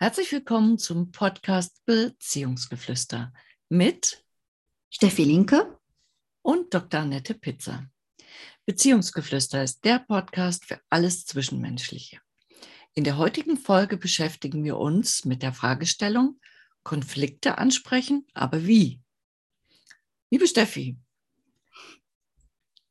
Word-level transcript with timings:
Herzlich 0.00 0.30
willkommen 0.30 0.78
zum 0.78 1.10
Podcast 1.10 1.84
Beziehungsgeflüster 1.84 3.32
mit 3.68 4.24
Steffi 4.90 5.24
Linke 5.24 5.76
und 6.40 6.72
Dr. 6.72 7.00
Annette 7.00 7.34
Pizza. 7.34 7.84
Beziehungsgeflüster 8.64 9.64
ist 9.64 9.84
der 9.84 9.98
Podcast 9.98 10.66
für 10.66 10.80
alles 10.88 11.26
Zwischenmenschliche. 11.26 12.20
In 12.94 13.02
der 13.02 13.16
heutigen 13.16 13.56
Folge 13.56 13.96
beschäftigen 13.96 14.62
wir 14.62 14.76
uns 14.76 15.24
mit 15.24 15.42
der 15.42 15.52
Fragestellung 15.52 16.38
Konflikte 16.84 17.58
ansprechen, 17.58 18.24
aber 18.34 18.68
wie? 18.68 19.00
Liebe 20.30 20.46
Steffi, 20.46 20.96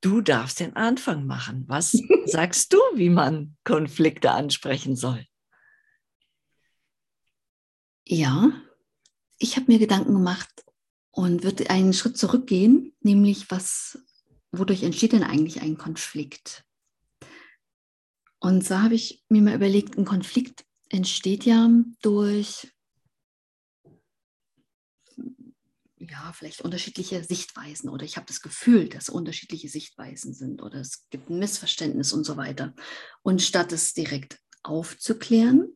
du 0.02 0.20
darfst 0.20 0.60
den 0.60 0.76
Anfang 0.76 1.26
machen. 1.26 1.64
Was 1.70 1.92
sagst 2.26 2.74
du, 2.74 2.80
wie 2.96 3.10
man 3.10 3.56
Konflikte 3.64 4.32
ansprechen 4.32 4.98
soll? 4.98 5.26
Ja, 8.10 8.54
ich 9.38 9.58
habe 9.58 9.70
mir 9.70 9.80
Gedanken 9.80 10.14
gemacht 10.14 10.64
und 11.12 11.44
würde 11.44 11.70
einen 11.70 11.92
Schritt 11.92 12.18
zurückgehen, 12.18 12.96
nämlich 13.02 13.52
was, 13.52 14.00
wodurch 14.54 14.84
entsteht 14.84 15.12
denn 15.12 15.24
eigentlich 15.24 15.62
ein 15.62 15.78
Konflikt? 15.78 16.64
Und 18.40 18.66
so 18.66 18.82
habe 18.82 18.96
ich 18.96 19.26
mir 19.28 19.42
mal 19.42 19.56
überlegt, 19.56 19.98
ein 19.98 20.06
Konflikt 20.06 20.64
entsteht 20.88 21.44
ja 21.44 21.70
durch 22.02 22.72
ja, 25.98 26.32
vielleicht 26.32 26.62
unterschiedliche 26.62 27.22
Sichtweisen 27.26 27.90
oder 27.90 28.06
ich 28.06 28.16
habe 28.16 28.28
das 28.28 28.42
Gefühl, 28.42 28.88
dass 28.88 29.10
unterschiedliche 29.10 29.68
Sichtweisen 29.68 30.34
sind 30.34 30.62
oder 30.62 30.80
es 30.80 31.10
gibt 31.10 31.30
ein 31.30 31.40
Missverständnis 31.40 32.14
und 32.14 32.24
so 32.24 32.38
weiter. 32.38 32.74
Und 33.22 33.42
statt 33.42 33.74
es 33.74 33.94
direkt 33.94 34.40
aufzuklären, 34.64 35.74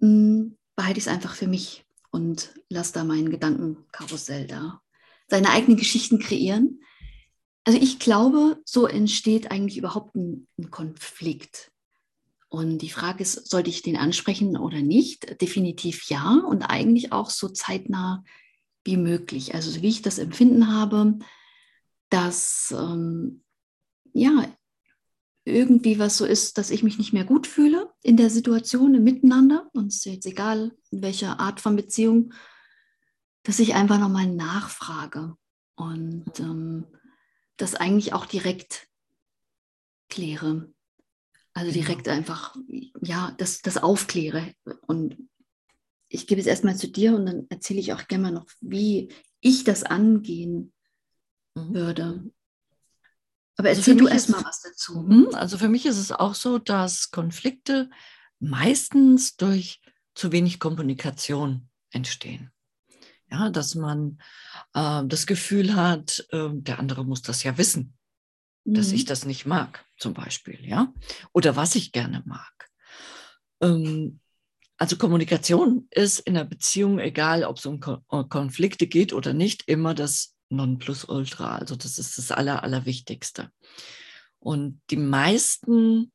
hm, 0.00 0.57
behalte 0.78 1.00
ich 1.00 1.06
es 1.06 1.12
einfach 1.12 1.34
für 1.34 1.48
mich 1.48 1.84
und 2.12 2.54
lasse 2.68 2.92
da 2.92 3.02
meinen 3.02 3.30
Gedankenkarussell 3.30 4.46
da. 4.46 4.80
Seine 5.26 5.50
eigenen 5.50 5.76
Geschichten 5.76 6.20
kreieren. 6.20 6.80
Also 7.64 7.80
ich 7.80 7.98
glaube, 7.98 8.62
so 8.64 8.86
entsteht 8.86 9.50
eigentlich 9.50 9.76
überhaupt 9.76 10.14
ein, 10.14 10.46
ein 10.56 10.70
Konflikt. 10.70 11.72
Und 12.48 12.78
die 12.78 12.90
Frage 12.90 13.24
ist, 13.24 13.50
sollte 13.50 13.70
ich 13.70 13.82
den 13.82 13.96
ansprechen 13.96 14.56
oder 14.56 14.80
nicht? 14.80 15.40
Definitiv 15.40 16.08
ja 16.08 16.44
und 16.48 16.62
eigentlich 16.62 17.10
auch 17.10 17.30
so 17.30 17.48
zeitnah 17.48 18.22
wie 18.84 18.96
möglich. 18.96 19.56
Also 19.56 19.82
wie 19.82 19.88
ich 19.88 20.02
das 20.02 20.18
Empfinden 20.18 20.72
habe, 20.72 21.18
dass 22.08 22.72
ähm, 22.78 23.42
ja 24.12 24.46
irgendwie 25.44 25.98
was 25.98 26.16
so 26.16 26.24
ist, 26.24 26.56
dass 26.56 26.70
ich 26.70 26.84
mich 26.84 26.98
nicht 26.98 27.12
mehr 27.12 27.24
gut 27.24 27.48
fühle 27.48 27.87
in 28.02 28.16
der 28.16 28.30
Situation, 28.30 28.94
im 28.94 29.04
Miteinander, 29.04 29.68
und 29.72 29.88
es 29.88 29.96
ist 29.96 30.04
jetzt 30.06 30.26
egal, 30.26 30.72
in 30.90 31.02
welcher 31.02 31.40
Art 31.40 31.60
von 31.60 31.76
Beziehung, 31.76 32.32
dass 33.42 33.58
ich 33.58 33.74
einfach 33.74 33.98
nochmal 33.98 34.26
nachfrage 34.26 35.34
und 35.74 36.38
ähm, 36.40 36.86
das 37.56 37.74
eigentlich 37.74 38.12
auch 38.12 38.26
direkt 38.26 38.88
kläre. 40.08 40.72
Also 41.54 41.72
genau. 41.72 41.86
direkt 41.86 42.08
einfach, 42.08 42.56
ja, 43.00 43.34
das, 43.38 43.62
das 43.62 43.78
aufkläre. 43.78 44.54
Und 44.86 45.16
ich 46.08 46.26
gebe 46.26 46.40
es 46.40 46.46
erstmal 46.46 46.76
zu 46.76 46.88
dir 46.88 47.14
und 47.14 47.26
dann 47.26 47.46
erzähle 47.48 47.80
ich 47.80 47.92
auch 47.92 48.06
gerne 48.06 48.22
mal 48.22 48.32
noch, 48.32 48.46
wie 48.60 49.12
ich 49.40 49.64
das 49.64 49.82
angehen 49.82 50.72
mhm. 51.54 51.74
würde. 51.74 52.30
Aber 53.58 53.68
also 53.68 53.80
erzähl 53.80 53.94
also 53.94 54.04
du 54.04 54.10
erst 54.10 54.30
mal 54.30 54.44
was 54.44 54.62
dazu. 54.62 55.06
Hm? 55.06 55.28
Also 55.34 55.58
für 55.58 55.68
mich 55.68 55.84
ist 55.84 55.98
es 55.98 56.12
auch 56.12 56.34
so, 56.34 56.58
dass 56.58 57.10
Konflikte 57.10 57.90
meistens 58.38 59.36
durch 59.36 59.80
zu 60.14 60.32
wenig 60.32 60.60
Kommunikation 60.60 61.68
entstehen. 61.90 62.52
Ja, 63.30 63.50
dass 63.50 63.74
man 63.74 64.18
äh, 64.74 65.02
das 65.04 65.26
Gefühl 65.26 65.74
hat, 65.74 66.26
äh, 66.30 66.48
der 66.52 66.78
andere 66.78 67.04
muss 67.04 67.20
das 67.22 67.42
ja 67.42 67.58
wissen, 67.58 67.98
mhm. 68.64 68.74
dass 68.74 68.92
ich 68.92 69.02
mhm. 69.02 69.08
das 69.08 69.24
nicht 69.26 69.44
mag, 69.44 69.84
zum 69.98 70.14
Beispiel, 70.14 70.64
ja, 70.64 70.94
oder 71.32 71.56
was 71.56 71.74
ich 71.74 71.92
gerne 71.92 72.22
mag. 72.24 72.70
Ähm, 73.60 74.20
also 74.78 74.96
Kommunikation 74.96 75.88
ist 75.90 76.20
in 76.20 76.36
einer 76.36 76.48
Beziehung, 76.48 77.00
egal 77.00 77.42
ob 77.42 77.58
es 77.58 77.66
um 77.66 77.80
Konflikte 77.80 78.86
geht 78.86 79.12
oder 79.12 79.34
nicht, 79.34 79.64
immer 79.66 79.92
das 79.92 80.37
Nonplusultra. 80.50 81.56
Also 81.56 81.76
das 81.76 81.98
ist 81.98 82.18
das 82.18 82.30
Aller, 82.30 82.62
Allerwichtigste. 82.62 83.50
Und 84.38 84.80
die 84.90 84.96
meisten 84.96 86.12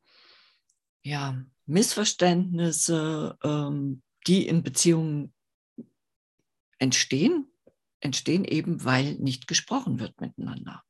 ja, 1.03 1.43
Missverständnisse, 1.65 3.37
ähm, 3.43 4.01
die 4.27 4.47
in 4.47 4.63
Beziehungen 4.63 5.33
entstehen, 6.79 7.47
entstehen 7.99 8.45
eben, 8.45 8.83
weil 8.83 9.15
nicht 9.15 9.47
gesprochen 9.47 9.99
wird 9.99 10.19
miteinander. 10.19 10.83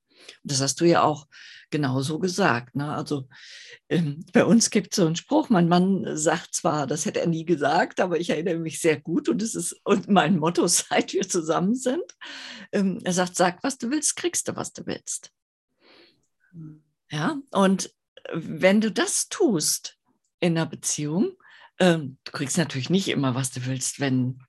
Das 0.44 0.61
hast 0.61 0.81
du 0.81 0.85
ja 0.85 1.03
auch 1.03 1.28
genauso 1.73 2.19
gesagt. 2.19 2.75
Ne? 2.75 2.94
Also 2.94 3.28
ähm, 3.89 4.25
bei 4.31 4.45
uns 4.45 4.69
gibt 4.69 4.94
es 4.94 4.97
so 4.97 5.06
einen 5.06 5.16
Spruch, 5.16 5.50
mein 5.50 5.67
Mann 5.67 6.06
sagt 6.16 6.53
zwar, 6.53 6.85
das 6.85 7.06
hätte 7.06 7.19
er 7.19 7.28
nie 7.28 7.45
gesagt, 7.45 8.00
aber 8.00 8.19
ich 8.19 8.29
erinnere 8.29 8.59
mich 8.59 8.79
sehr 8.79 9.01
gut 9.01 9.28
und 9.28 9.41
es 9.41 9.56
ist 9.56 9.81
und 9.83 10.07
mein 10.07 10.38
Motto, 10.38 10.67
seit 10.67 11.13
wir 11.13 11.28
zusammen 11.28 11.75
sind. 11.75 12.03
Ähm, 12.72 13.00
er 13.03 13.13
sagt, 13.13 13.35
sag, 13.35 13.63
was 13.63 13.78
du 13.78 13.89
willst, 13.89 14.16
kriegst 14.16 14.47
du, 14.47 14.56
was 14.56 14.72
du 14.72 14.85
willst. 14.85 15.31
Ja, 17.09 17.38
und 17.51 17.91
wenn 18.31 18.79
du 18.79 18.91
das 18.91 19.28
tust 19.28 19.97
in 20.39 20.57
einer 20.57 20.67
Beziehung, 20.67 21.33
ähm, 21.79 22.17
du 22.23 22.31
kriegst 22.31 22.57
natürlich 22.57 22.91
nicht 22.91 23.07
immer, 23.07 23.33
was 23.33 23.51
du 23.51 23.66
willst, 23.66 24.00
wenn, 24.00 24.39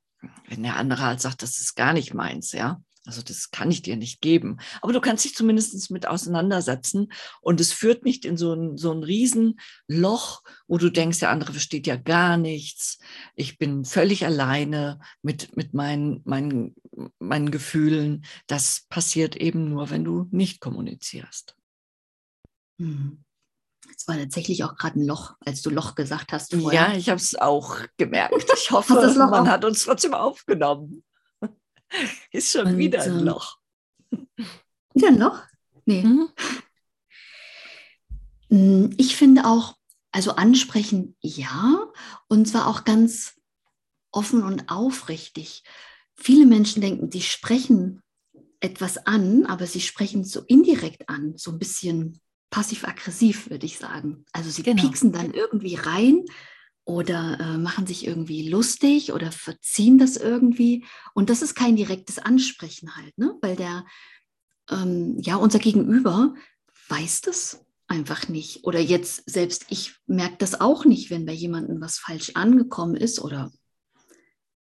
wenn 0.48 0.62
der 0.62 0.76
andere 0.76 1.02
halt 1.02 1.20
sagt, 1.20 1.42
das 1.42 1.58
ist 1.58 1.74
gar 1.74 1.94
nicht 1.94 2.12
meins, 2.12 2.52
ja. 2.52 2.82
Also 3.06 3.20
das 3.22 3.50
kann 3.50 3.70
ich 3.70 3.82
dir 3.82 3.96
nicht 3.96 4.22
geben. 4.22 4.58
Aber 4.80 4.92
du 4.92 5.00
kannst 5.00 5.24
dich 5.24 5.34
zumindest 5.34 5.90
mit 5.90 6.06
auseinandersetzen 6.06 7.12
und 7.42 7.60
es 7.60 7.72
führt 7.72 8.04
nicht 8.04 8.24
in 8.24 8.38
so 8.38 8.54
ein, 8.54 8.78
so 8.78 8.92
ein 8.92 9.02
Riesenloch, 9.02 10.42
wo 10.66 10.78
du 10.78 10.90
denkst, 10.90 11.18
der 11.18 11.30
andere 11.30 11.52
versteht 11.52 11.86
ja 11.86 11.96
gar 11.96 12.38
nichts. 12.38 12.98
Ich 13.34 13.58
bin 13.58 13.84
völlig 13.84 14.24
alleine 14.24 15.00
mit, 15.22 15.54
mit 15.54 15.74
meinen, 15.74 16.22
meinen, 16.24 16.74
meinen 17.18 17.50
Gefühlen. 17.50 18.24
Das 18.46 18.86
passiert 18.88 19.36
eben 19.36 19.68
nur, 19.68 19.90
wenn 19.90 20.04
du 20.04 20.26
nicht 20.30 20.60
kommunizierst. 20.60 21.56
Hm. 22.80 23.22
Es 23.96 24.08
war 24.08 24.16
tatsächlich 24.16 24.64
auch 24.64 24.76
gerade 24.76 24.98
ein 24.98 25.06
Loch, 25.06 25.34
als 25.44 25.60
du 25.60 25.68
Loch 25.68 25.94
gesagt 25.94 26.32
hast. 26.32 26.54
Vorher. 26.54 26.88
Ja, 26.88 26.96
ich 26.96 27.10
habe 27.10 27.20
es 27.20 27.36
auch 27.36 27.76
gemerkt. 27.98 28.34
Ich 28.56 28.70
hoffe, 28.70 28.94
man 28.94 29.48
hat 29.48 29.64
uns 29.64 29.84
trotzdem 29.84 30.14
aufgenommen. 30.14 31.04
Ist 32.32 32.52
schon 32.52 32.66
und, 32.66 32.78
wieder 32.78 33.02
ein 33.02 33.20
Loch. 33.20 33.58
Wieder 34.94 35.08
ein 35.08 35.18
Loch? 35.18 35.42
Nee. 35.86 36.02
Mhm. 36.02 36.28
Mm, 38.48 38.90
ich 38.96 39.16
finde 39.16 39.44
auch, 39.46 39.76
also 40.12 40.32
ansprechen 40.32 41.16
ja, 41.20 41.86
und 42.28 42.46
zwar 42.46 42.68
auch 42.68 42.84
ganz 42.84 43.34
offen 44.12 44.42
und 44.42 44.68
aufrichtig. 44.68 45.64
Viele 46.14 46.46
Menschen 46.46 46.80
denken, 46.80 47.10
die 47.10 47.22
sprechen 47.22 48.02
etwas 48.60 49.06
an, 49.06 49.44
aber 49.46 49.66
sie 49.66 49.80
sprechen 49.80 50.22
es 50.22 50.30
so 50.30 50.42
indirekt 50.46 51.08
an, 51.08 51.36
so 51.36 51.50
ein 51.50 51.58
bisschen 51.58 52.20
passiv-aggressiv, 52.50 53.50
würde 53.50 53.66
ich 53.66 53.78
sagen. 53.78 54.24
Also 54.32 54.50
sie 54.50 54.62
genau. 54.62 54.80
pieksen 54.80 55.12
dann 55.12 55.32
irgendwie 55.32 55.74
rein 55.74 56.24
oder 56.84 57.38
äh, 57.40 57.58
machen 57.58 57.86
sich 57.86 58.06
irgendwie 58.06 58.48
lustig 58.48 59.12
oder 59.12 59.32
verziehen 59.32 59.98
das 59.98 60.16
irgendwie. 60.16 60.84
Und 61.14 61.30
das 61.30 61.42
ist 61.42 61.54
kein 61.54 61.76
direktes 61.76 62.18
Ansprechen 62.18 62.94
halt, 62.96 63.16
ne? 63.16 63.36
weil 63.40 63.56
der, 63.56 63.86
ähm, 64.70 65.18
ja, 65.20 65.36
unser 65.36 65.58
Gegenüber 65.58 66.34
weiß 66.88 67.22
das 67.22 67.64
einfach 67.86 68.28
nicht. 68.28 68.64
Oder 68.64 68.80
jetzt 68.80 69.28
selbst 69.28 69.66
ich 69.70 69.94
merke 70.06 70.36
das 70.38 70.60
auch 70.60 70.84
nicht, 70.84 71.10
wenn 71.10 71.26
bei 71.26 71.32
jemandem 71.32 71.80
was 71.80 71.98
falsch 71.98 72.32
angekommen 72.34 72.96
ist 72.96 73.18
oder 73.20 73.50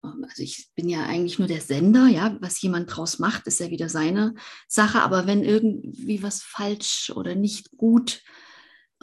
ähm, 0.03 0.25
also 0.27 0.41
ich 0.41 0.69
bin 0.75 0.87
ja 0.87 1.05
eigentlich 1.05 1.39
nur 1.39 1.47
der 1.47 1.61
Sender, 1.61 2.07
ja, 2.07 2.37
was 2.39 2.61
jemand 2.61 2.95
draus 2.95 3.19
macht, 3.19 3.47
ist 3.47 3.59
ja 3.59 3.69
wieder 3.69 3.89
seine 3.89 4.35
Sache, 4.67 5.01
aber 5.01 5.27
wenn 5.27 5.43
irgendwie 5.43 6.23
was 6.23 6.41
falsch 6.41 7.11
oder 7.13 7.35
nicht 7.35 7.71
gut 7.77 8.21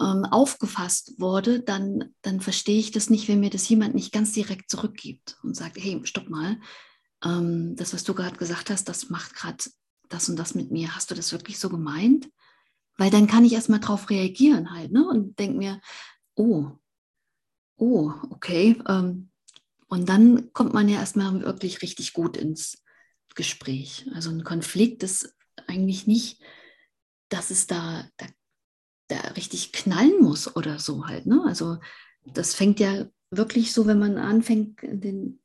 ähm, 0.00 0.25
aufgefasst 0.25 1.15
wurde, 1.19 1.61
dann, 1.61 2.15
dann 2.23 2.41
verstehe 2.41 2.79
ich 2.79 2.91
das 2.91 3.11
nicht, 3.11 3.29
wenn 3.29 3.41
mir 3.41 3.50
das 3.50 3.69
jemand 3.69 3.94
nicht 3.94 4.12
ganz 4.12 4.33
direkt 4.33 4.71
zurückgibt 4.71 5.39
und 5.43 5.55
sagt, 5.55 5.77
hey, 5.79 6.00
stopp 6.05 6.29
mal, 6.29 6.59
ähm, 7.25 7.77
das, 7.77 7.93
was 7.93 8.05
du 8.05 8.15
gerade 8.15 8.37
gesagt 8.37 8.71
hast, 8.71 8.89
das 8.89 9.11
macht 9.11 9.35
gerade 9.35 9.65
das 10.09 10.29
und 10.29 10.37
das 10.37 10.55
mit 10.55 10.71
mir. 10.71 10.94
Hast 10.94 11.11
du 11.11 11.15
das 11.15 11.33
wirklich 11.33 11.59
so 11.59 11.69
gemeint? 11.69 12.29
Weil 12.97 13.11
dann 13.11 13.27
kann 13.27 13.44
ich 13.44 13.53
erstmal 13.53 13.81
drauf 13.81 14.11
reagieren 14.11 14.71
halt, 14.73 14.93
ne? 14.93 15.06
Und 15.06 15.39
denke 15.39 15.56
mir, 15.56 15.81
oh, 16.35 16.71
oh, 17.77 18.12
okay. 18.31 18.81
Ähm, 18.87 19.31
und 19.88 20.09
dann 20.09 20.53
kommt 20.53 20.75
man 20.75 20.88
ja 20.88 20.99
erstmal 20.99 21.43
wirklich 21.43 21.83
richtig 21.83 22.12
gut 22.12 22.37
ins 22.37 22.83
Gespräch. 23.35 24.06
Also 24.15 24.31
ein 24.31 24.45
Konflikt 24.45 25.03
ist 25.03 25.35
eigentlich 25.67 26.06
nicht, 26.06 26.43
dass 27.29 27.50
es 27.50 27.67
da, 27.67 28.09
da 28.17 28.27
da 29.12 29.20
richtig 29.32 29.73
knallen 29.73 30.20
muss 30.20 30.56
oder 30.56 30.79
so 30.79 31.06
halt. 31.06 31.26
Ne? 31.26 31.43
Also 31.47 31.79
das 32.25 32.55
fängt 32.55 32.81
ja 32.81 33.06
wirklich 33.31 33.73
so, 33.73 33.87
wenn 33.87 33.99
man 33.99 34.19
anfängt, 34.19 34.81
den, 34.82 35.41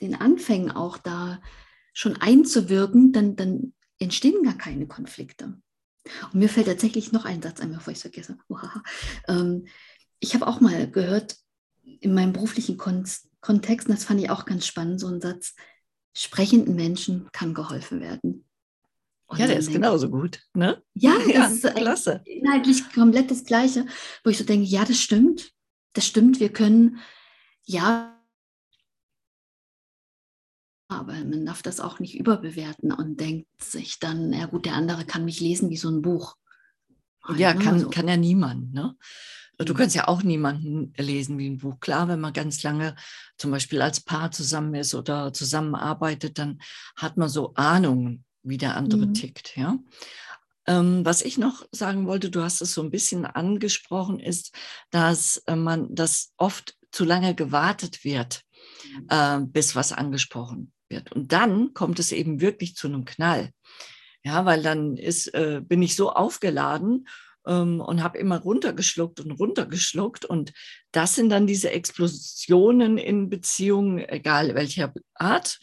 den 0.00 0.14
Anfängen 0.14 0.70
auch 0.70 0.98
da 0.98 1.40
schon 1.92 2.16
einzuwirken, 2.16 3.12
dann, 3.12 3.36
dann 3.36 3.74
entstehen 3.98 4.42
gar 4.42 4.56
keine 4.56 4.86
Konflikte. 4.86 5.60
Und 6.32 6.34
mir 6.34 6.48
fällt 6.48 6.66
tatsächlich 6.66 7.12
noch 7.12 7.24
ein 7.24 7.42
Satz 7.42 7.60
ein, 7.60 7.72
bevor 7.72 7.92
ich 7.92 7.98
es 7.98 8.02
vergesse. 8.02 8.38
Ähm, 9.28 9.66
ich 10.18 10.34
habe 10.34 10.46
auch 10.46 10.60
mal 10.60 10.90
gehört, 10.90 11.36
in 11.82 12.14
meinem 12.14 12.32
beruflichen 12.32 12.76
Kon 12.76 13.04
Kontext, 13.40 13.88
und 13.88 13.96
das 13.96 14.04
fand 14.04 14.20
ich 14.20 14.30
auch 14.30 14.44
ganz 14.44 14.66
spannend, 14.66 15.00
so 15.00 15.08
ein 15.08 15.20
Satz, 15.20 15.56
sprechenden 16.14 16.76
Menschen 16.76 17.28
kann 17.32 17.54
geholfen 17.54 18.00
werden. 18.00 18.44
Und 19.32 19.38
ja, 19.38 19.46
der 19.46 19.56
ist 19.56 19.68
denke, 19.68 19.80
genauso 19.80 20.10
gut. 20.10 20.40
Ne? 20.52 20.82
Ja, 20.92 21.14
das 21.26 21.26
ja, 21.26 21.46
ist 21.46 21.74
klasse. 21.74 22.20
inhaltlich 22.26 22.92
komplett 22.92 23.30
das 23.30 23.44
Gleiche, 23.44 23.86
wo 24.22 24.30
ich 24.30 24.36
so 24.36 24.44
denke, 24.44 24.66
ja, 24.66 24.84
das 24.84 24.98
stimmt. 24.98 25.52
Das 25.94 26.06
stimmt, 26.06 26.38
wir 26.38 26.50
können, 26.50 27.00
ja, 27.64 28.18
aber 30.88 31.12
man 31.12 31.46
darf 31.46 31.62
das 31.62 31.80
auch 31.80 31.98
nicht 31.98 32.18
überbewerten 32.18 32.92
und 32.92 33.18
denkt 33.18 33.48
sich 33.62 33.98
dann, 33.98 34.32
ja 34.32 34.46
gut, 34.46 34.66
der 34.66 34.74
andere 34.74 35.04
kann 35.04 35.24
mich 35.24 35.40
lesen 35.40 35.70
wie 35.70 35.76
so 35.76 35.88
ein 35.88 36.02
Buch. 36.02 36.36
Ja, 37.36 37.54
ne? 37.54 37.64
kann, 37.64 37.80
so. 37.80 37.90
kann 37.90 38.08
ja 38.08 38.16
niemand. 38.16 38.74
Ne? 38.74 38.96
Du 39.58 39.72
mhm. 39.72 39.76
kannst 39.76 39.96
ja 39.96 40.08
auch 40.08 40.22
niemanden 40.22 40.92
lesen 40.96 41.38
wie 41.38 41.48
ein 41.48 41.58
Buch. 41.58 41.78
Klar, 41.80 42.08
wenn 42.08 42.20
man 42.20 42.32
ganz 42.32 42.62
lange 42.62 42.94
zum 43.38 43.50
Beispiel 43.50 43.80
als 43.80 44.00
Paar 44.00 44.30
zusammen 44.30 44.74
ist 44.74 44.94
oder 44.94 45.32
zusammenarbeitet, 45.32 46.38
dann 46.38 46.60
hat 46.96 47.16
man 47.16 47.28
so 47.28 47.54
Ahnungen, 47.54 48.24
wie 48.42 48.58
der 48.58 48.76
andere 48.76 49.06
mhm. 49.06 49.14
tickt. 49.14 49.56
Ja? 49.56 49.78
Ähm, 50.66 51.04
was 51.04 51.22
ich 51.22 51.38
noch 51.38 51.66
sagen 51.72 52.06
wollte, 52.06 52.30
du 52.30 52.42
hast 52.42 52.60
es 52.60 52.74
so 52.74 52.82
ein 52.82 52.90
bisschen 52.90 53.24
angesprochen, 53.26 54.20
ist, 54.20 54.54
dass 54.90 55.38
äh, 55.46 55.56
man, 55.56 55.94
dass 55.94 56.32
oft 56.36 56.76
zu 56.92 57.04
lange 57.04 57.34
gewartet 57.34 58.04
wird, 58.04 58.42
mhm. 58.94 59.06
äh, 59.08 59.40
bis 59.40 59.74
was 59.74 59.92
angesprochen 59.92 60.72
wird. 60.88 61.10
Und 61.12 61.32
dann 61.32 61.74
kommt 61.74 61.98
es 61.98 62.12
eben 62.12 62.40
wirklich 62.40 62.76
zu 62.76 62.86
einem 62.86 63.04
Knall. 63.04 63.50
Ja, 64.24 64.44
weil 64.44 64.62
dann 64.62 64.96
ist, 64.96 65.34
äh, 65.34 65.60
bin 65.64 65.82
ich 65.82 65.96
so 65.96 66.12
aufgeladen 66.12 67.08
ähm, 67.44 67.80
und 67.80 68.04
habe 68.04 68.18
immer 68.18 68.38
runtergeschluckt 68.38 69.18
und 69.18 69.32
runtergeschluckt. 69.32 70.24
Und 70.24 70.52
das 70.92 71.16
sind 71.16 71.30
dann 71.30 71.48
diese 71.48 71.70
Explosionen 71.70 72.98
in 72.98 73.28
Beziehungen, 73.30 73.98
egal 73.98 74.54
welcher 74.54 74.94
Art, 75.14 75.58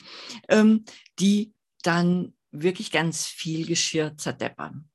ähm, 0.49 0.83
die 1.19 1.53
dann 1.83 2.33
wirklich 2.51 2.91
ganz 2.91 3.25
viel 3.25 3.65
Geschirr 3.65 4.17
zerdeppern. 4.17 4.89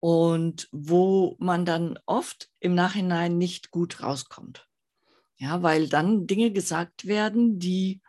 Und 0.00 0.68
wo 0.70 1.36
man 1.38 1.64
dann 1.64 1.98
oft 2.06 2.50
im 2.60 2.74
Nachhinein 2.74 3.38
nicht 3.38 3.70
gut 3.70 4.02
rauskommt. 4.02 4.68
Ja, 5.36 5.62
weil 5.62 5.88
dann 5.88 6.26
Dinge 6.26 6.52
gesagt 6.52 7.06
werden, 7.06 7.58
die 7.58 8.02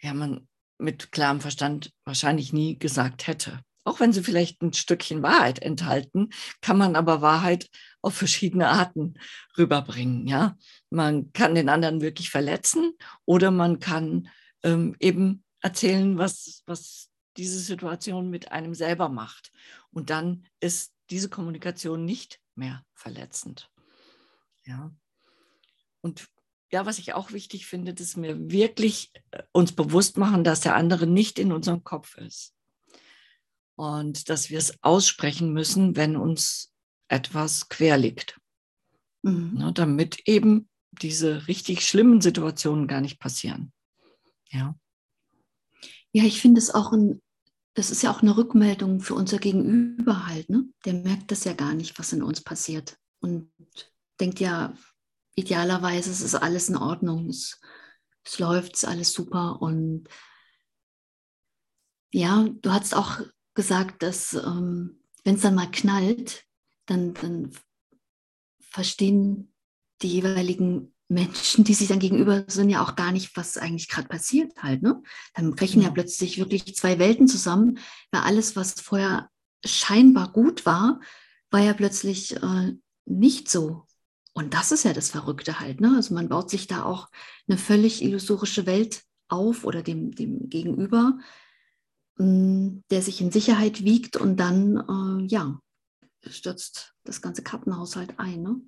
ja, 0.00 0.14
man 0.14 0.48
mit 0.78 1.12
klarem 1.12 1.40
Verstand 1.40 1.92
wahrscheinlich 2.04 2.52
nie 2.52 2.78
gesagt 2.78 3.26
hätte. 3.26 3.60
Auch 3.84 4.00
wenn 4.00 4.12
sie 4.12 4.22
vielleicht 4.22 4.62
ein 4.62 4.72
Stückchen 4.72 5.22
Wahrheit 5.22 5.60
enthalten, 5.60 6.30
kann 6.60 6.78
man 6.78 6.94
aber 6.94 7.20
Wahrheit 7.20 7.68
auf 8.00 8.14
verschiedene 8.14 8.68
Arten 8.68 9.14
rüberbringen. 9.58 10.26
Ja, 10.26 10.56
man 10.90 11.32
kann 11.32 11.54
den 11.54 11.68
anderen 11.68 12.00
wirklich 12.00 12.30
verletzen 12.30 12.92
oder 13.24 13.50
man 13.50 13.80
kann 13.80 14.28
ähm, 14.62 14.94
eben 15.00 15.44
erzählen, 15.60 16.18
was, 16.18 16.62
was 16.66 17.10
diese 17.36 17.58
Situation 17.58 18.30
mit 18.30 18.52
einem 18.52 18.74
selber 18.74 19.08
macht. 19.08 19.52
Und 19.90 20.10
dann 20.10 20.46
ist 20.60 20.94
diese 21.10 21.28
Kommunikation 21.28 22.04
nicht 22.04 22.40
mehr 22.54 22.84
verletzend. 22.94 23.70
Ja. 24.64 24.94
Und 26.00 26.28
ja, 26.70 26.86
was 26.86 26.98
ich 26.98 27.12
auch 27.12 27.32
wichtig 27.32 27.66
finde, 27.66 27.92
dass 27.92 28.20
wir 28.20 28.50
wirklich 28.50 29.12
äh, 29.30 29.42
uns 29.52 29.72
bewusst 29.72 30.16
machen, 30.16 30.42
dass 30.42 30.60
der 30.60 30.74
andere 30.74 31.06
nicht 31.06 31.38
in 31.38 31.52
unserem 31.52 31.84
Kopf 31.84 32.16
ist. 32.16 32.54
Und 33.74 34.28
dass 34.28 34.50
wir 34.50 34.58
es 34.58 34.82
aussprechen 34.82 35.52
müssen, 35.52 35.96
wenn 35.96 36.16
uns 36.16 36.72
etwas 37.08 37.68
quer 37.68 37.98
liegt. 37.98 38.40
Mhm. 39.22 39.54
Ne, 39.54 39.72
damit 39.72 40.26
eben 40.26 40.68
diese 40.90 41.46
richtig 41.46 41.86
schlimmen 41.86 42.20
Situationen 42.20 42.86
gar 42.86 43.00
nicht 43.00 43.18
passieren. 43.18 43.72
Ja. 44.50 44.74
Ja, 46.12 46.24
ich 46.24 46.40
finde 46.40 46.58
es 46.58 46.74
auch 46.74 46.92
ein, 46.92 47.22
das 47.74 47.90
ist 47.90 48.02
ja 48.02 48.10
auch 48.12 48.22
eine 48.22 48.36
Rückmeldung 48.36 49.00
für 49.00 49.14
unser 49.14 49.38
Gegenüber 49.38 50.26
halt, 50.26 50.50
ne? 50.50 50.64
Der 50.84 50.94
merkt 50.94 51.30
das 51.30 51.44
ja 51.44 51.54
gar 51.54 51.74
nicht, 51.74 51.98
was 51.98 52.12
in 52.12 52.22
uns 52.22 52.42
passiert. 52.42 52.98
Und 53.20 53.50
denkt 54.20 54.40
ja, 54.40 54.74
idealerweise 55.34 56.10
es 56.10 56.20
ist 56.20 56.34
alles 56.34 56.68
in 56.68 56.76
Ordnung, 56.76 57.28
es, 57.28 57.60
es 58.24 58.38
läuft, 58.38 58.76
es 58.76 58.82
ist 58.82 58.88
alles 58.88 59.12
super. 59.12 59.62
Und 59.62 60.08
ja, 62.12 62.46
du 62.60 62.70
hast 62.70 62.94
auch 62.94 63.20
gesagt, 63.54 64.02
dass 64.02 64.34
ähm, 64.34 65.02
wenn 65.24 65.36
es 65.36 65.42
dann 65.42 65.54
mal 65.54 65.70
knallt, 65.70 66.44
dann, 66.86 67.14
dann 67.14 67.52
verstehen 68.60 69.52
die 70.02 70.08
jeweiligen 70.08 70.94
Menschen, 71.12 71.64
die 71.64 71.74
sich 71.74 71.88
dann 71.88 71.98
gegenüber 71.98 72.44
sind, 72.46 72.70
ja 72.70 72.82
auch 72.82 72.96
gar 72.96 73.12
nicht, 73.12 73.36
was 73.36 73.58
eigentlich 73.58 73.88
gerade 73.88 74.08
passiert 74.08 74.52
halt. 74.62 74.82
Ne? 74.82 75.02
Dann 75.34 75.54
brechen 75.54 75.80
ja. 75.80 75.88
ja 75.88 75.88
genau. 75.88 76.02
plötzlich 76.02 76.38
wirklich 76.38 76.74
zwei 76.74 76.98
Welten 76.98 77.28
zusammen, 77.28 77.78
weil 78.10 78.22
alles, 78.22 78.56
was 78.56 78.80
vorher 78.80 79.30
scheinbar 79.64 80.32
gut 80.32 80.66
war, 80.66 81.00
war 81.50 81.60
ja 81.60 81.74
plötzlich 81.74 82.36
äh, 82.36 82.72
nicht 83.04 83.50
so. 83.50 83.86
Und 84.34 84.54
das 84.54 84.72
ist 84.72 84.84
ja 84.84 84.92
das 84.92 85.10
Verrückte 85.10 85.60
halt. 85.60 85.80
Ne? 85.80 85.94
Also 85.96 86.14
man 86.14 86.28
baut 86.28 86.50
sich 86.50 86.66
da 86.66 86.84
auch 86.84 87.08
eine 87.46 87.58
völlig 87.58 88.02
illusorische 88.02 88.66
Welt 88.66 89.02
auf 89.28 89.64
oder 89.64 89.82
dem, 89.82 90.12
dem 90.12 90.48
Gegenüber, 90.48 91.18
mh, 92.16 92.26
mm, 92.26 92.84
der 92.90 93.02
sich 93.02 93.20
in 93.20 93.30
Sicherheit 93.30 93.84
wiegt 93.84 94.16
und 94.16 94.36
dann, 94.38 94.76
äh, 95.22 95.26
ja, 95.26 95.58
stürzt 96.26 96.94
das 97.04 97.20
ganze 97.20 97.42
Kartenhaus 97.42 97.96
halt 97.96 98.18
ein. 98.18 98.42
Ne? 98.42 98.60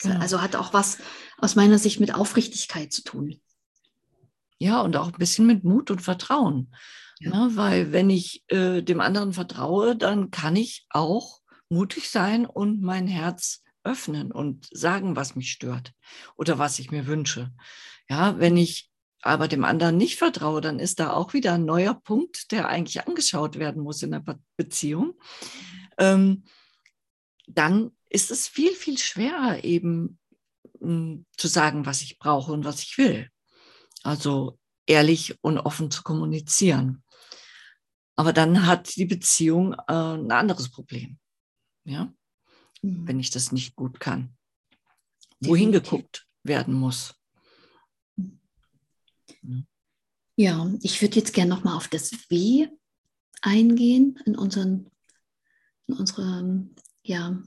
Genau. 0.00 0.20
Also 0.20 0.42
hat 0.42 0.56
auch 0.56 0.72
was 0.72 0.98
aus 1.38 1.56
meiner 1.56 1.78
Sicht 1.78 2.00
mit 2.00 2.14
Aufrichtigkeit 2.14 2.92
zu 2.92 3.02
tun. 3.02 3.40
Ja, 4.58 4.80
und 4.80 4.96
auch 4.96 5.08
ein 5.08 5.18
bisschen 5.18 5.46
mit 5.46 5.64
Mut 5.64 5.90
und 5.90 6.02
Vertrauen. 6.02 6.74
Ja. 7.20 7.30
Ne? 7.30 7.56
Weil 7.56 7.92
wenn 7.92 8.10
ich 8.10 8.44
äh, 8.48 8.82
dem 8.82 9.00
anderen 9.00 9.32
vertraue, 9.32 9.96
dann 9.96 10.30
kann 10.30 10.56
ich 10.56 10.86
auch 10.90 11.40
mutig 11.68 12.10
sein 12.10 12.46
und 12.46 12.82
mein 12.82 13.06
Herz 13.06 13.62
öffnen 13.82 14.32
und 14.32 14.68
sagen, 14.72 15.16
was 15.16 15.36
mich 15.36 15.50
stört 15.50 15.92
oder 16.36 16.58
was 16.58 16.78
ich 16.78 16.90
mir 16.90 17.06
wünsche. 17.06 17.52
Ja, 18.08 18.38
wenn 18.38 18.56
ich 18.56 18.90
aber 19.22 19.48
dem 19.48 19.64
anderen 19.64 19.96
nicht 19.96 20.18
vertraue, 20.18 20.60
dann 20.60 20.78
ist 20.78 21.00
da 21.00 21.12
auch 21.12 21.32
wieder 21.32 21.54
ein 21.54 21.64
neuer 21.64 21.94
Punkt, 21.94 22.52
der 22.52 22.68
eigentlich 22.68 23.06
angeschaut 23.06 23.58
werden 23.58 23.82
muss 23.82 24.02
in 24.02 24.10
der 24.10 24.22
Beziehung. 24.56 25.14
Ähm, 25.98 26.44
dann 27.46 27.92
ist 28.14 28.30
es 28.30 28.46
viel, 28.46 28.72
viel 28.72 28.96
schwerer 28.96 29.64
eben 29.64 30.18
mh, 30.80 30.88
hm, 30.88 31.26
zu 31.36 31.48
sagen, 31.48 31.84
was 31.84 32.00
ich 32.00 32.18
brauche 32.18 32.52
und 32.52 32.64
was 32.64 32.80
ich 32.80 32.96
will. 32.96 33.28
Also 34.04 34.58
ehrlich 34.86 35.36
und 35.42 35.58
offen 35.58 35.90
zu 35.90 36.02
kommunizieren. 36.02 37.02
Aber 38.16 38.32
dann 38.32 38.66
hat 38.66 38.94
die 38.94 39.06
Beziehung 39.06 39.74
äh, 39.88 39.92
ein 39.92 40.30
anderes 40.30 40.70
Problem. 40.70 41.18
Ja, 41.84 42.12
mhm. 42.82 43.06
wenn 43.08 43.18
ich 43.18 43.30
das 43.30 43.50
nicht 43.50 43.74
gut 43.74 43.98
kann. 43.98 44.36
Wohin 45.40 45.72
geguckt 45.72 46.26
werden 46.44 46.74
muss. 46.74 47.14
Ja, 50.36 50.72
ich 50.80 51.02
würde 51.02 51.16
jetzt 51.16 51.34
gerne 51.34 51.50
nochmal 51.50 51.76
auf 51.76 51.88
das 51.88 52.12
Wie 52.30 52.68
eingehen 53.42 54.18
in, 54.24 54.38
unseren, 54.38 54.90
in 55.86 55.94
unserer 55.96 56.64
ja, 57.02 57.42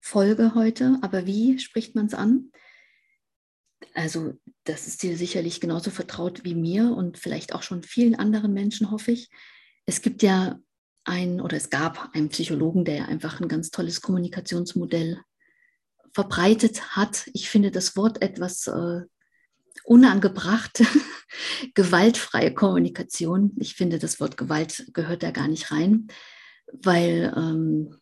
Folge 0.00 0.54
heute. 0.54 0.98
Aber 1.02 1.26
wie 1.26 1.58
spricht 1.58 1.94
man 1.94 2.06
es 2.06 2.14
an? 2.14 2.50
Also, 3.94 4.34
das 4.64 4.86
ist 4.86 5.02
dir 5.02 5.16
sicherlich 5.16 5.60
genauso 5.60 5.90
vertraut 5.90 6.44
wie 6.44 6.54
mir 6.54 6.94
und 6.96 7.18
vielleicht 7.18 7.54
auch 7.54 7.62
schon 7.62 7.82
vielen 7.82 8.14
anderen 8.14 8.52
Menschen, 8.52 8.90
hoffe 8.90 9.12
ich. 9.12 9.28
Es 9.86 10.02
gibt 10.02 10.22
ja 10.22 10.58
ein 11.04 11.40
oder 11.40 11.56
es 11.56 11.70
gab 11.70 12.14
einen 12.14 12.28
Psychologen, 12.28 12.84
der 12.84 13.08
einfach 13.08 13.40
ein 13.40 13.48
ganz 13.48 13.70
tolles 13.70 14.00
Kommunikationsmodell 14.00 15.20
verbreitet 16.12 16.96
hat. 16.96 17.28
Ich 17.32 17.48
finde 17.48 17.70
das 17.70 17.96
Wort 17.96 18.22
etwas 18.22 18.66
äh, 18.66 19.02
unangebracht. 19.84 20.82
Gewaltfreie 21.74 22.52
Kommunikation. 22.52 23.52
Ich 23.58 23.74
finde, 23.74 23.98
das 23.98 24.20
Wort 24.20 24.36
Gewalt 24.36 24.90
gehört 24.92 25.22
da 25.22 25.30
gar 25.30 25.48
nicht 25.48 25.70
rein, 25.70 26.08
weil 26.72 27.32
ähm, 27.36 27.96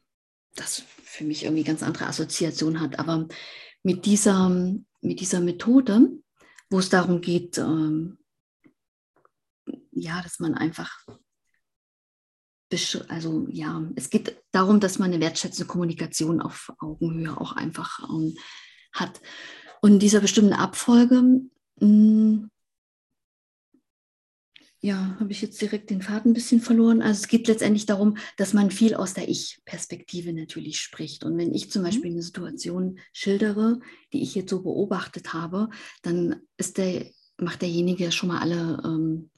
das 0.57 0.83
für 1.03 1.25
mich 1.25 1.45
irgendwie 1.45 1.65
ganz 1.65 1.83
andere 1.83 2.07
Assoziation 2.07 2.81
hat. 2.81 2.99
Aber 2.99 3.29
mit 3.83 4.05
dieser, 4.05 4.49
mit 5.01 5.21
dieser 5.21 5.41
Methode, 5.41 6.11
wo 6.71 6.79
es 6.79 6.89
darum 6.89 7.21
geht, 7.21 7.59
ähm, 7.59 8.19
ja, 9.93 10.21
dass 10.23 10.39
man 10.39 10.55
einfach 10.55 11.07
also 13.09 13.47
ja, 13.49 13.83
es 13.95 14.11
geht 14.11 14.43
darum, 14.51 14.81
dass 14.81 14.99
man 14.99 15.13
eine 15.13 15.21
wertschätzende 15.21 15.69
Kommunikation 15.69 16.41
auf 16.41 16.73
Augenhöhe 16.79 17.41
auch 17.41 17.53
einfach 17.53 18.01
ähm, 18.11 18.37
hat. 18.93 19.21
Und 19.81 20.01
dieser 20.01 20.21
bestimmten 20.21 20.53
Abfolge, 20.53 21.23
mh, 21.23 21.81
hm, 21.81 22.51
ja, 24.81 25.17
habe 25.19 25.33
ich 25.33 25.43
jetzt 25.43 25.61
direkt 25.61 25.91
den 25.91 26.03
Faden 26.03 26.31
ein 26.31 26.35
bisschen 26.35 26.61
verloren. 26.61 27.03
Also 27.03 27.21
es 27.23 27.29
geht 27.29 27.49
letztendlich 27.49 27.87
darum, 27.87 28.17
dass 28.37 28.53
man 28.53 28.71
viel 28.71 28.95
aus 28.95 29.15
der 29.15 29.29
Ich-Perspektive 29.29 30.33
natürlich 30.33 30.81
spricht. 30.81 31.25
Und 31.25 31.39
wenn 31.39 31.55
ich 31.55 31.71
zum 31.71 31.83
mhm. 31.83 31.87
Beispiel 31.87 32.11
eine 32.11 32.23
Situation 32.23 32.99
schildere, 33.13 33.81
die 34.13 34.23
ich 34.23 34.35
jetzt 34.35 34.51
so 34.51 34.63
beobachtet 34.63 35.33
habe, 35.33 35.71
dann 36.03 36.43
ist 36.57 36.79
der, 36.79 37.07
macht 37.39 37.63
derjenige 37.63 38.13
schon 38.13 38.29
mal 38.29 38.41
alle 38.41 38.81
ähm, 38.85 39.31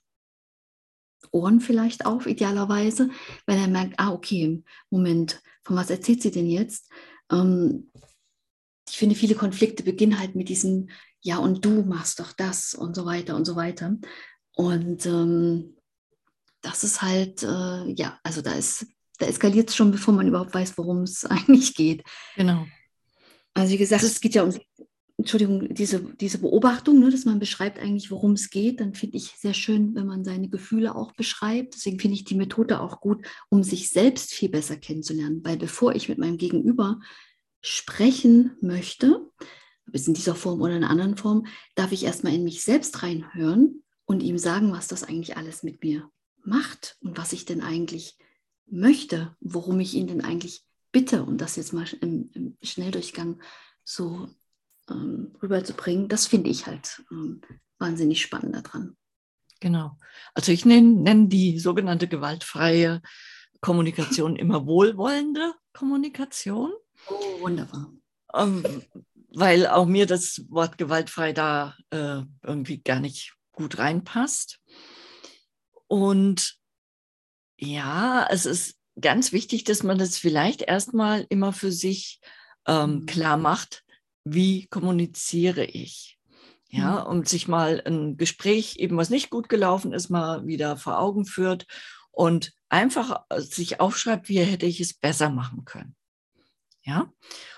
Ohren 1.31 1.61
vielleicht 1.61 2.07
auf, 2.07 2.27
idealerweise, 2.27 3.11
weil 3.47 3.59
er 3.59 3.69
merkt, 3.69 3.95
ah, 3.99 4.13
okay, 4.13 4.63
Moment, 4.91 5.43
von 5.65 5.77
was 5.77 5.91
erzählt 5.91 6.23
sie 6.23 6.31
denn 6.31 6.47
jetzt? 6.47 6.91
Ähm, 7.31 7.91
ich 8.89 8.97
finde, 8.97 9.15
viele 9.15 9.35
Konflikte 9.35 9.83
beginnen 9.83 10.19
halt 10.19 10.35
mit 10.35 10.49
diesem, 10.49 10.89
ja, 11.21 11.39
und 11.39 11.65
du 11.65 11.83
machst 11.83 12.21
doch 12.21 12.33
das 12.33 12.75
und 12.75 12.97
so 12.97 13.05
weiter 13.05 13.37
und 13.37 13.45
so 13.45 13.55
weiter. 13.57 13.97
Und 14.59 15.07
ähm, 15.07 15.77
das 16.63 16.83
ist 16.83 17.01
halt, 17.01 17.45
äh, 17.45 17.93
ja, 17.93 18.19
also 18.25 18.43
da 18.43 18.55
ist, 18.55 18.87
da 19.19 19.27
eskaliert 19.27 19.69
es 19.71 19.77
schon, 19.77 19.93
bevor 19.93 20.13
man 20.13 20.27
überhaupt 20.27 20.53
weiß, 20.53 20.77
worum 20.77 21.03
es 21.03 21.25
eigentlich 21.31 21.77
geht. 21.77 22.03
Genau. 22.35 22.67
Also 23.55 23.73
wie 23.73 23.79
gesagt, 23.79 24.03
es 24.03 24.21
geht 24.21 24.35
ja 24.35 24.43
um, 24.43 24.53
Entschuldigung, 25.17 25.73
diese, 25.73 26.01
diese 26.01 26.39
Beobachtung, 26.39 26.99
ne, 26.99 27.09
dass 27.09 27.25
man 27.25 27.39
beschreibt 27.39 27.79
eigentlich, 27.79 28.11
worum 28.11 28.33
es 28.33 28.51
geht, 28.51 28.81
dann 28.81 28.95
finde 28.95 29.17
ich 29.17 29.29
sehr 29.39 29.55
schön, 29.55 29.95
wenn 29.95 30.07
man 30.07 30.25
seine 30.25 30.49
Gefühle 30.49 30.97
auch 30.97 31.13
beschreibt. 31.13 31.75
Deswegen 31.75 32.01
finde 32.01 32.17
ich 32.17 32.25
die 32.25 32.35
Methode 32.35 32.81
auch 32.81 33.01
gut, 33.01 33.25
um 33.51 33.63
sich 33.63 33.91
selbst 33.91 34.33
viel 34.33 34.49
besser 34.49 34.77
kennenzulernen. 34.77 35.41
Weil 35.45 35.57
bevor 35.57 35.95
ich 35.95 36.09
mit 36.09 36.19
meinem 36.19 36.37
Gegenüber 36.37 36.99
sprechen 37.63 38.57
möchte, 38.61 39.25
ob 39.87 39.95
es 39.95 40.09
in 40.09 40.15
dieser 40.15 40.35
Form 40.35 40.61
oder 40.61 40.77
in 40.77 40.83
einer 40.83 40.91
anderen 40.91 41.17
Form, 41.17 41.47
darf 41.77 41.93
ich 41.93 42.05
erstmal 42.05 42.35
in 42.35 42.43
mich 42.43 42.65
selbst 42.65 43.05
reinhören 43.05 43.85
und 44.09 44.23
ihm 44.23 44.39
sagen, 44.39 44.73
was 44.73 44.89
das 44.89 45.05
eigentlich 45.05 45.37
alles 45.37 45.63
mit 45.63 45.85
mir 45.85 46.11
macht 46.43 46.97
und 47.03 47.19
was 47.19 47.35
ich 47.35 47.45
denn 47.45 47.61
eigentlich 47.61 48.17
möchte, 48.67 49.37
worum 49.39 49.79
ich 49.81 49.95
ihn 49.95 50.07
denn 50.07 50.25
eigentlich 50.25 50.65
bitte, 50.91 51.23
um 51.23 51.37
das 51.37 51.57
jetzt 51.57 51.75
mal 51.75 51.87
im, 52.01 52.31
im 52.33 52.57
Schnelldurchgang 52.63 53.41
so 53.85 54.31
ähm, 54.89 55.37
rüberzubringen, 55.43 56.09
das 56.09 56.27
finde 56.27 56.49
ich 56.49 56.67
halt 56.67 57.05
ähm, 57.11 57.43
wahnsinnig 57.79 58.23
spannend 58.23 58.57
daran. 58.57 58.97
Genau. 59.61 59.99
Also 60.33 60.53
ich 60.53 60.65
nenne, 60.65 60.89
nenne 60.89 61.29
die 61.29 61.59
sogenannte 61.59 62.09
gewaltfreie 62.09 63.03
Kommunikation 63.61 64.37
immer 64.37 64.67
wohlwollende 64.67 65.53
Kommunikation. 65.75 66.73
Oh, 67.11 67.41
wunderbar. 67.43 67.93
Ähm, 68.33 68.65
weil 69.35 69.67
auch 69.67 69.85
mir 69.85 70.07
das 70.07 70.47
Wort 70.49 70.79
gewaltfrei 70.79 71.35
da 71.35 71.77
äh, 71.91 72.23
irgendwie 72.43 72.79
gar 72.79 73.01
nicht 73.01 73.38
gut 73.59 73.79
reinpasst. 73.79 74.61
Und 75.89 76.57
ja, 77.59 78.27
es 78.31 78.47
ist 78.47 78.77
ganz 79.01 79.33
wichtig, 79.33 79.65
dass 79.65 79.83
man 79.83 79.99
das 79.99 80.17
vielleicht 80.17 80.63
erstmal 80.63 81.27
immer 81.29 81.53
für 81.53 81.73
sich 81.73 82.21
ähm, 82.67 83.01
mhm. 83.01 83.07
klar 83.07 83.37
macht, 83.37 83.85
wie 84.25 84.67
kommuniziere 84.69 85.65
ich. 85.65 86.19
Ja, 86.71 87.01
mhm. 87.01 87.07
und 87.07 87.29
sich 87.29 87.49
mal 87.49 87.83
ein 87.85 88.17
Gespräch, 88.17 88.77
eben 88.77 88.97
was 88.97 89.11
nicht 89.11 89.31
gut 89.31 89.49
gelaufen 89.49 89.93
ist, 89.93 90.11
mal 90.11 90.47
wieder 90.47 90.77
vor 90.77 90.99
Augen 90.99 91.25
führt 91.25 91.67
und 92.11 92.53
einfach 92.69 93.25
äh, 93.31 93.41
sich 93.41 93.81
aufschreibt, 93.81 94.29
wie 94.29 94.41
hätte 94.41 94.67
ich 94.67 94.81
es 94.81 94.93
besser 94.93 95.31
machen 95.31 95.65
können. 95.65 95.97
Ja, 96.83 97.11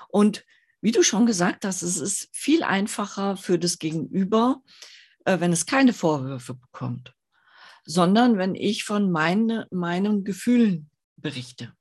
und 0.09 0.45
wie 0.81 0.93
du 0.93 1.03
schon 1.03 1.27
gesagt 1.27 1.65
hast, 1.65 1.83
es 1.83 1.99
ist 1.99 2.29
viel 2.33 2.63
einfacher 2.63 3.37
für 3.37 3.59
das 3.59 3.79
Gegenüber, 3.79 4.63
wenn 5.25 5.53
es 5.53 5.67
keine 5.67 5.93
Vorwürfe 5.93 6.55
bekommt, 6.55 7.15
sondern 7.85 8.39
wenn 8.39 8.55
ich 8.55 8.85
von 8.85 9.11
meine, 9.11 9.67
meinen 9.71 10.25
Gefühlen 10.25 10.91
berichte. 11.17 11.73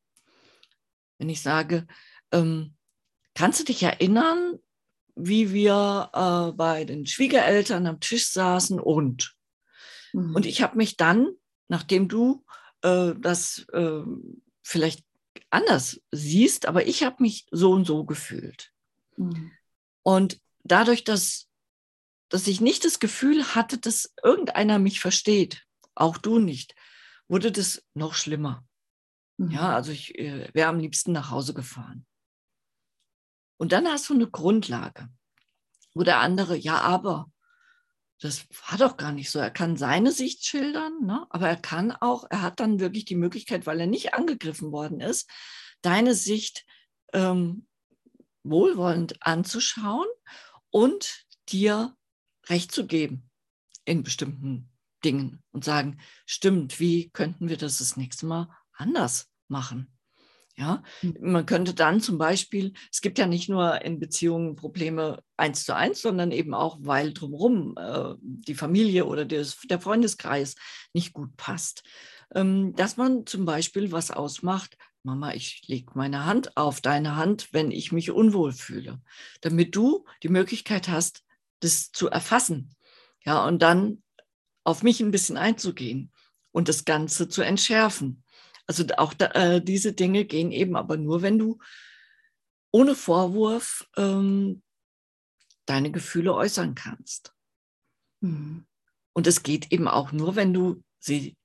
Wenn 1.17 1.29
ich 1.29 1.41
sage, 1.41 1.87
ähm, 2.31 2.75
kannst 3.33 3.59
du 3.59 3.63
dich 3.63 3.83
erinnern, 3.83 4.59
wie 5.15 5.51
wir 5.51 6.09
äh, 6.13 6.55
bei 6.55 6.85
den 6.85 7.05
Schwiegereltern 7.05 7.87
am 7.87 7.99
Tisch 7.99 8.29
saßen 8.29 8.79
und. 8.79 9.35
Mhm. 10.13 10.35
Und 10.35 10.45
ich 10.45 10.61
habe 10.61 10.77
mich 10.77 10.97
dann, 10.97 11.29
nachdem 11.67 12.07
du 12.07 12.45
äh, 12.81 13.13
das 13.17 13.65
äh, 13.73 14.01
vielleicht 14.63 15.03
anders 15.49 16.01
siehst, 16.11 16.67
aber 16.67 16.87
ich 16.87 17.03
habe 17.03 17.21
mich 17.21 17.47
so 17.51 17.71
und 17.71 17.85
so 17.85 18.05
gefühlt. 18.05 18.71
Mhm. 19.17 19.51
Und 20.03 20.39
dadurch, 20.63 21.03
dass 21.03 21.48
dass 22.29 22.47
ich 22.47 22.61
nicht 22.61 22.85
das 22.85 22.99
Gefühl 22.99 23.43
hatte, 23.55 23.77
dass 23.77 24.13
irgendeiner 24.23 24.79
mich 24.79 24.99
versteht, 24.99 25.65
auch 25.95 26.17
du 26.17 26.39
nicht, 26.39 26.75
wurde 27.27 27.51
das 27.51 27.83
noch 27.93 28.13
schlimmer. 28.13 28.65
Mhm. 29.37 29.51
Ja, 29.51 29.75
also 29.75 29.91
ich 29.91 30.17
äh, 30.17 30.49
wäre 30.53 30.69
am 30.69 30.79
liebsten 30.79 31.11
nach 31.11 31.31
Hause 31.31 31.53
gefahren. 31.53 32.05
Und 33.57 33.71
dann 33.71 33.87
hast 33.87 34.09
du 34.09 34.13
eine 34.13 34.29
Grundlage, 34.29 35.09
wo 35.93 36.03
der 36.03 36.19
andere, 36.19 36.55
ja, 36.55 36.79
aber 36.79 37.31
das 38.21 38.45
war 38.69 38.77
doch 38.77 38.97
gar 38.97 39.11
nicht 39.11 39.29
so. 39.29 39.39
Er 39.39 39.51
kann 39.51 39.77
seine 39.77 40.11
Sicht 40.11 40.45
schildern, 40.45 41.05
ne? 41.05 41.25
aber 41.29 41.47
er 41.47 41.55
kann 41.55 41.91
auch, 41.91 42.25
er 42.29 42.41
hat 42.41 42.59
dann 42.59 42.79
wirklich 42.79 43.05
die 43.05 43.15
Möglichkeit, 43.15 43.65
weil 43.65 43.79
er 43.79 43.87
nicht 43.87 44.13
angegriffen 44.13 44.71
worden 44.71 44.99
ist, 44.99 45.29
deine 45.81 46.13
Sicht 46.13 46.65
ähm, 47.13 47.67
wohlwollend 48.43 49.25
anzuschauen 49.25 50.07
und 50.69 51.25
dir 51.49 51.95
Recht 52.49 52.71
zu 52.71 52.87
geben 52.87 53.29
in 53.85 54.03
bestimmten 54.03 54.69
Dingen 55.03 55.41
und 55.51 55.63
sagen, 55.63 55.99
stimmt, 56.25 56.79
wie 56.79 57.09
könnten 57.09 57.49
wir 57.49 57.57
das 57.57 57.77
das 57.77 57.97
nächste 57.97 58.25
Mal 58.25 58.49
anders 58.73 59.27
machen? 59.47 59.99
Ja, 60.59 60.83
hm. 60.99 61.15
man 61.21 61.45
könnte 61.45 61.73
dann 61.73 62.01
zum 62.01 62.17
Beispiel, 62.17 62.73
es 62.91 62.99
gibt 62.99 63.17
ja 63.17 63.25
nicht 63.25 63.47
nur 63.47 63.81
in 63.81 63.97
Beziehungen 63.97 64.57
Probleme 64.57 65.23
eins 65.37 65.63
zu 65.63 65.73
eins, 65.73 66.01
sondern 66.01 66.31
eben 66.31 66.53
auch, 66.53 66.79
weil 66.81 67.13
drumherum 67.13 67.75
äh, 67.77 68.15
die 68.19 68.55
Familie 68.55 69.05
oder 69.05 69.23
des, 69.23 69.59
der 69.69 69.79
Freundeskreis 69.79 70.55
nicht 70.91 71.13
gut 71.13 71.37
passt. 71.37 71.83
Ähm, 72.35 72.75
dass 72.75 72.97
man 72.97 73.25
zum 73.25 73.45
Beispiel 73.45 73.93
was 73.93 74.11
ausmacht, 74.11 74.75
Mama, 75.03 75.33
ich 75.33 75.61
lege 75.67 75.93
meine 75.95 76.25
Hand 76.25 76.57
auf 76.57 76.81
deine 76.81 77.15
Hand, 77.15 77.53
wenn 77.53 77.71
ich 77.71 77.93
mich 77.93 78.11
unwohl 78.11 78.51
fühle, 78.51 78.99
damit 79.39 79.77
du 79.77 80.05
die 80.23 80.29
Möglichkeit 80.29 80.89
hast, 80.89 81.23
das 81.59 81.91
zu 81.91 82.09
erfassen. 82.09 82.75
Ja, 83.23 83.45
und 83.45 83.61
dann 83.61 84.03
auf 84.63 84.83
mich 84.83 85.01
ein 85.01 85.11
bisschen 85.11 85.37
einzugehen 85.37 86.11
und 86.51 86.69
das 86.69 86.85
Ganze 86.85 87.27
zu 87.27 87.41
entschärfen. 87.41 88.23
Also 88.67 88.85
auch 88.97 89.13
da, 89.13 89.27
äh, 89.31 89.61
diese 89.63 89.93
Dinge 89.93 90.25
gehen 90.25 90.51
eben 90.51 90.75
aber 90.75 90.97
nur, 90.97 91.21
wenn 91.21 91.39
du 91.39 91.59
ohne 92.71 92.95
Vorwurf 92.95 93.87
ähm, 93.97 94.61
deine 95.65 95.91
Gefühle 95.91 96.33
äußern 96.33 96.75
kannst. 96.75 97.33
Mhm. 98.21 98.65
Und 99.13 99.27
es 99.27 99.43
geht 99.43 99.71
eben 99.71 99.87
auch 99.87 100.11
nur, 100.11 100.35
wenn 100.35 100.53
du 100.53 100.83
sie 100.99 101.35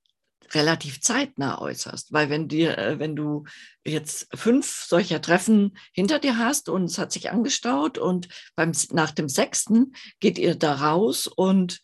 relativ 0.53 1.01
zeitnah 1.01 1.59
äußerst. 1.59 2.13
Weil 2.13 2.29
wenn 2.29 2.47
dir, 2.47 2.77
äh, 2.77 2.99
wenn 2.99 3.15
du 3.15 3.45
jetzt 3.83 4.27
fünf 4.33 4.85
solcher 4.87 5.21
Treffen 5.21 5.77
hinter 5.93 6.19
dir 6.19 6.37
hast 6.37 6.69
und 6.69 6.85
es 6.85 6.97
hat 6.97 7.11
sich 7.11 7.31
angestaut 7.31 7.97
und 7.97 8.27
beim, 8.55 8.71
nach 8.91 9.11
dem 9.11 9.29
sechsten 9.29 9.93
geht 10.19 10.37
ihr 10.37 10.55
da 10.55 10.73
raus 10.75 11.27
und 11.27 11.81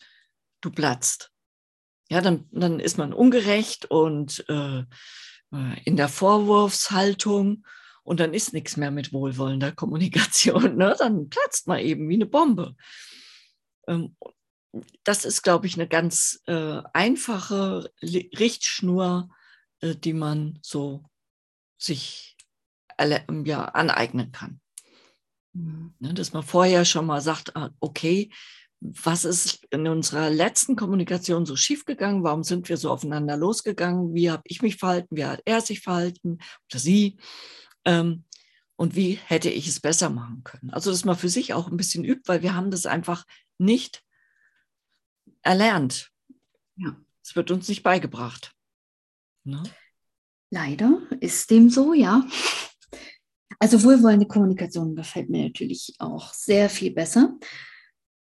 du 0.62 0.72
platzt. 0.72 1.32
Ja, 2.10 2.22
dann, 2.22 2.48
dann 2.52 2.80
ist 2.80 2.98
man 2.98 3.14
ungerecht 3.14 3.86
und 3.86 4.44
äh, 4.50 4.80
äh 4.80 4.86
in 5.86 5.96
der 5.96 6.10
Vorwurfshaltung 6.10 7.66
und 8.04 8.20
dann 8.20 8.34
ist 8.34 8.54
nichts 8.54 8.78
mehr 8.78 8.92
mit 8.92 9.14
wohlwollender 9.14 9.72
Kommunikation. 9.72 10.76
Ne? 10.82 10.96
Dann 10.98 11.30
platzt 11.30 11.68
man 11.68 11.80
eben 11.80 12.10
wie 12.10 12.16
eine 12.16 12.26
Bombe. 12.26 12.76
Ähm, 13.88 14.16
das 15.04 15.26
ist, 15.26 15.42
glaube 15.42 15.68
ich, 15.68 15.76
eine 15.76 15.88
ganz 15.88 16.42
äh, 16.46 16.82
einfache 16.94 17.92
Richtschnur, 18.02 19.30
äh, 19.82 19.96
die 19.96 20.14
man 20.14 20.60
so 20.62 21.04
sich 21.78 22.38
ja, 23.46 23.66
aneignen 23.66 24.32
kann. 24.32 24.62
Mhm. 25.54 25.94
Ne, 26.00 26.14
dass 26.14 26.34
man 26.34 26.44
vorher 26.44 26.86
schon 26.86 27.06
mal 27.06 27.22
sagt, 27.22 27.56
ah, 27.56 27.72
okay, 27.80 28.32
was 28.80 29.26
ist 29.26 29.64
in 29.70 29.88
unserer 29.88 30.30
letzten 30.30 30.76
Kommunikation 30.76 31.46
so 31.46 31.56
schiefgegangen? 31.56 32.24
Warum 32.24 32.44
sind 32.44 32.68
wir 32.68 32.78
so 32.78 32.90
aufeinander 32.90 33.38
losgegangen? 33.38 34.14
Wie 34.16 34.32
habe 34.32 34.42
ich 34.46 34.62
mich 34.62 34.78
verhalten? 34.78 35.16
Wie 35.16 35.26
hat 35.26 35.42
er 35.46 35.62
sich 35.62 35.82
verhalten 35.82 36.40
oder 36.70 36.80
sie? 36.80 37.18
Ähm, 37.86 38.26
und 38.76 38.96
wie 38.96 39.20
hätte 39.26 39.50
ich 39.50 39.68
es 39.68 39.80
besser 39.80 40.10
machen 40.10 40.44
können? 40.44 40.72
Also, 40.72 40.90
dass 40.90 41.06
man 41.06 41.16
für 41.16 41.30
sich 41.30 41.54
auch 41.54 41.68
ein 41.68 41.78
bisschen 41.78 42.04
übt, 42.04 42.24
weil 42.26 42.42
wir 42.42 42.56
haben 42.56 42.72
das 42.72 42.88
einfach 42.88 43.26
nicht 43.60 44.04
erlernt. 45.42 46.12
Ja. 46.76 46.96
Es 47.24 47.36
wird 47.36 47.52
uns 47.52 47.68
nicht 47.68 47.84
beigebracht. 47.84 48.54
Ne? 49.44 49.64
Leider 50.50 51.02
ist 51.20 51.50
dem 51.50 51.70
so, 51.70 51.94
ja. 51.94 52.26
Also 53.60 53.84
wohlwollende 53.84 54.28
Kommunikation 54.28 54.96
gefällt 54.96 55.30
mir 55.30 55.46
natürlich 55.46 55.96
auch 56.00 56.34
sehr 56.34 56.70
viel 56.70 56.92
besser. 56.92 57.38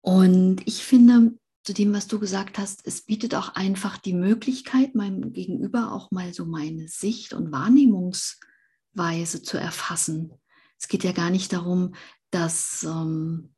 Und 0.01 0.61
ich 0.65 0.83
finde, 0.83 1.37
zu 1.63 1.73
dem, 1.73 1.93
was 1.93 2.07
du 2.07 2.19
gesagt 2.19 2.57
hast, 2.57 2.85
es 2.85 3.01
bietet 3.01 3.35
auch 3.35 3.55
einfach 3.55 3.97
die 3.97 4.13
Möglichkeit, 4.13 4.95
meinem 4.95 5.33
Gegenüber 5.33 5.91
auch 5.91 6.11
mal 6.11 6.33
so 6.33 6.45
meine 6.45 6.87
Sicht 6.87 7.33
und 7.33 7.51
Wahrnehmungsweise 7.51 9.41
zu 9.43 9.57
erfassen. 9.57 10.33
Es 10.77 10.87
geht 10.87 11.03
ja 11.03 11.11
gar 11.11 11.29
nicht 11.29 11.53
darum, 11.53 11.93
dass 12.31 12.83
ähm, 12.83 13.53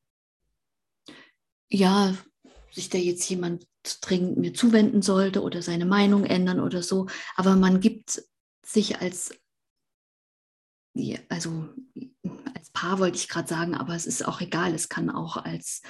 ja, 1.69 2.13
sich 2.71 2.89
da 2.89 2.97
jetzt 2.97 3.29
jemand 3.29 3.67
dringend 4.01 4.37
mir 4.37 4.53
zuwenden 4.53 5.01
sollte 5.01 5.41
oder 5.41 5.61
seine 5.61 5.85
Meinung 5.85 6.25
ändern 6.25 6.59
oder 6.59 6.83
so. 6.83 7.07
Aber 7.35 7.55
man 7.55 7.79
gibt 7.79 8.23
sich 8.65 8.99
als, 8.99 9.31
also 11.29 11.69
als 12.53 12.69
Paar 12.71 12.99
wollte 12.99 13.17
ich 13.17 13.27
gerade 13.27 13.47
sagen, 13.47 13.75
aber 13.75 13.95
es 13.95 14.05
ist 14.05 14.25
auch 14.25 14.41
egal. 14.41 14.73
Es 14.73 14.89
kann 14.89 15.09
auch 15.09 15.37
als 15.37 15.81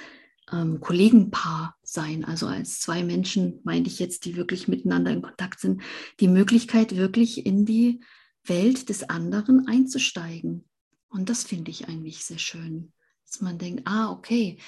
ähm, 0.50 0.80
Kollegenpaar 0.80 1.76
sein, 1.82 2.24
also 2.24 2.46
als 2.46 2.80
zwei 2.80 3.02
Menschen, 3.02 3.60
meine 3.64 3.86
ich 3.86 3.98
jetzt, 3.98 4.24
die 4.24 4.36
wirklich 4.36 4.68
miteinander 4.68 5.10
in 5.10 5.22
Kontakt 5.22 5.60
sind, 5.60 5.82
die 6.20 6.28
Möglichkeit, 6.28 6.96
wirklich 6.96 7.46
in 7.46 7.64
die 7.64 8.00
Welt 8.44 8.88
des 8.88 9.08
anderen 9.08 9.68
einzusteigen. 9.68 10.68
Und 11.08 11.28
das 11.28 11.44
finde 11.44 11.70
ich 11.70 11.88
eigentlich 11.88 12.24
sehr 12.24 12.38
schön, 12.38 12.92
dass 13.26 13.40
man 13.40 13.58
denkt, 13.58 13.82
ah, 13.86 14.10
okay, 14.10 14.58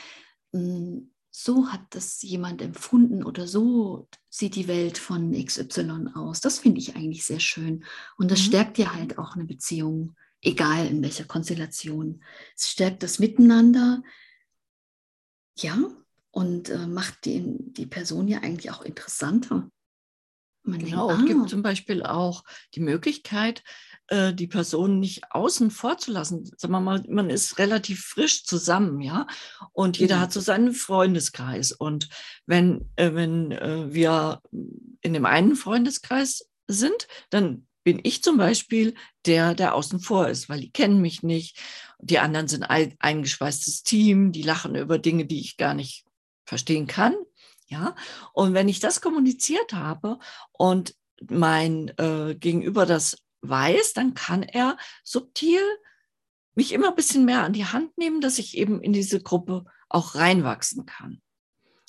hm, 0.52 1.10
so 1.36 1.72
hat 1.72 1.80
das 1.90 2.22
jemand 2.22 2.62
empfunden 2.62 3.24
oder 3.24 3.48
so 3.48 4.08
sieht 4.30 4.54
die 4.54 4.68
Welt 4.68 4.98
von 4.98 5.32
XY 5.32 6.10
aus. 6.14 6.40
Das 6.40 6.60
finde 6.60 6.78
ich 6.78 6.94
eigentlich 6.94 7.24
sehr 7.24 7.40
schön. 7.40 7.84
Und 8.16 8.30
das 8.30 8.38
mhm. 8.42 8.44
stärkt 8.44 8.78
ja 8.78 8.94
halt 8.94 9.18
auch 9.18 9.34
eine 9.34 9.44
Beziehung, 9.44 10.14
egal 10.40 10.86
in 10.86 11.02
welcher 11.02 11.24
Konstellation. 11.24 12.22
Es 12.56 12.70
stärkt 12.70 13.02
das 13.02 13.18
Miteinander, 13.18 14.04
ja, 15.58 15.76
und 16.30 16.68
äh, 16.68 16.86
macht 16.86 17.24
die, 17.24 17.42
die 17.72 17.86
Person 17.86 18.28
ja 18.28 18.38
eigentlich 18.38 18.70
auch 18.70 18.82
interessanter. 18.82 19.68
Man 20.62 20.78
genau, 20.78 21.08
denkt, 21.08 21.22
ah. 21.24 21.26
gibt 21.26 21.50
zum 21.50 21.62
Beispiel 21.62 22.04
auch 22.04 22.44
die 22.74 22.80
Möglichkeit, 22.80 23.64
äh, 24.08 24.34
die 24.34 24.46
Person 24.46 25.00
nicht 25.00 25.22
außen 25.30 25.70
vor 25.70 25.98
zu 25.98 26.12
lassen. 26.12 26.44
Sagen 26.56 26.72
wir 26.72 26.80
mal, 26.80 27.02
man 27.08 27.30
ist 27.30 27.58
relativ 27.58 28.04
frisch 28.04 28.44
zusammen, 28.44 29.00
ja, 29.00 29.26
und 29.72 29.98
jeder 29.98 30.16
mhm. 30.16 30.20
hat 30.20 30.32
so 30.32 30.40
seinen 30.40 30.72
Freundeskreis. 30.72 31.72
Und 31.72 32.08
wenn, 32.46 32.90
äh, 32.96 33.14
wenn 33.14 33.52
äh, 33.52 33.92
wir 33.92 34.42
in 35.00 35.14
dem 35.14 35.24
einen 35.24 35.56
Freundeskreis 35.56 36.48
sind, 36.66 37.08
dann 37.30 37.66
bin 37.82 38.00
ich 38.02 38.22
zum 38.22 38.38
Beispiel 38.38 38.94
der, 39.26 39.54
der 39.54 39.74
außen 39.74 40.00
vor 40.00 40.28
ist, 40.28 40.48
weil 40.48 40.60
die 40.60 40.72
kennen 40.72 41.00
mich 41.00 41.22
nicht. 41.22 41.58
Die 41.98 42.18
anderen 42.18 42.48
sind 42.48 42.64
ein 42.64 42.94
eingeschweißtes 42.98 43.82
Team, 43.82 44.32
die 44.32 44.42
lachen 44.42 44.74
über 44.74 44.98
Dinge, 44.98 45.26
die 45.26 45.40
ich 45.40 45.56
gar 45.56 45.74
nicht 45.74 46.04
verstehen 46.44 46.86
kann. 46.86 47.14
Ja, 47.66 47.94
und 48.32 48.52
wenn 48.52 48.68
ich 48.68 48.80
das 48.80 49.00
kommuniziert 49.00 49.72
habe 49.72 50.18
und 50.52 50.94
mein 51.28 51.88
äh, 51.98 52.34
Gegenüber 52.34 52.84
das 52.84 53.16
weiß, 53.48 53.92
dann 53.92 54.14
kann 54.14 54.42
er 54.42 54.76
subtil 55.02 55.60
mich 56.54 56.72
immer 56.72 56.88
ein 56.88 56.94
bisschen 56.94 57.24
mehr 57.24 57.42
an 57.42 57.52
die 57.52 57.66
Hand 57.66 57.96
nehmen, 57.98 58.20
dass 58.20 58.38
ich 58.38 58.56
eben 58.56 58.80
in 58.80 58.92
diese 58.92 59.20
Gruppe 59.20 59.64
auch 59.88 60.14
reinwachsen 60.14 60.86
kann. 60.86 61.20